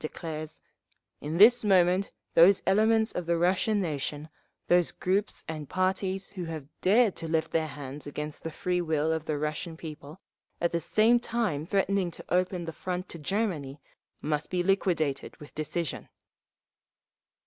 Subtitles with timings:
[0.03, 0.61] declares:
[1.19, 4.29] in this moment those elements of the Russian nation,
[4.67, 9.11] those groups and parties who have dared to lift their hands against the free will
[9.13, 10.19] of the Russian people,
[10.59, 13.79] at the same time threatening to open the front to Germany,
[14.23, 16.09] must be liquidated with decision!